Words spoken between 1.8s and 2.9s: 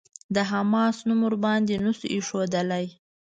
نه شو ايښودلای.